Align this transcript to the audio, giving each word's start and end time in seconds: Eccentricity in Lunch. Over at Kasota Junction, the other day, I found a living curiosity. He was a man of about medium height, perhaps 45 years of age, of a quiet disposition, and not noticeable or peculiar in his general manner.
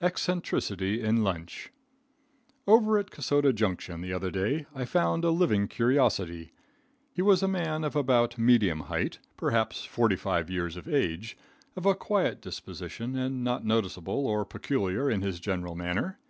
Eccentricity 0.00 1.02
in 1.02 1.24
Lunch. 1.24 1.72
Over 2.68 2.98
at 2.98 3.10
Kasota 3.10 3.52
Junction, 3.52 4.00
the 4.00 4.12
other 4.12 4.30
day, 4.30 4.64
I 4.76 4.84
found 4.84 5.24
a 5.24 5.30
living 5.32 5.66
curiosity. 5.66 6.52
He 7.12 7.20
was 7.20 7.42
a 7.42 7.48
man 7.48 7.82
of 7.82 7.96
about 7.96 8.38
medium 8.38 8.82
height, 8.82 9.18
perhaps 9.36 9.84
45 9.84 10.48
years 10.48 10.76
of 10.76 10.86
age, 10.88 11.36
of 11.74 11.84
a 11.84 11.96
quiet 11.96 12.40
disposition, 12.40 13.16
and 13.16 13.42
not 13.42 13.64
noticeable 13.64 14.24
or 14.24 14.44
peculiar 14.44 15.10
in 15.10 15.20
his 15.20 15.40
general 15.40 15.74
manner. 15.74 16.20